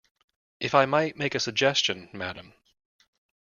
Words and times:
If 0.59 0.73
I 0.73 0.87
might 0.87 1.15
make 1.15 1.35
a 1.35 1.39
suggestion, 1.39 2.09
madam. 2.11 2.55